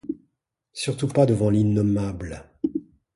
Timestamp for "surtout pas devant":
0.73-1.51